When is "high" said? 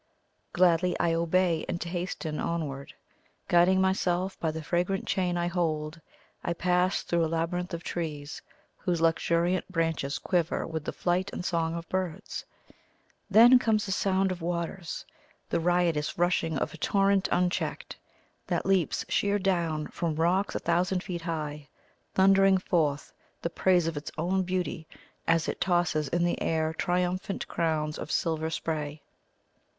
21.21-21.67